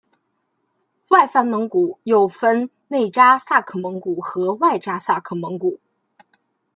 [1.09, 5.79] 外藩蒙古又分为内札萨克蒙古和外札萨克蒙古。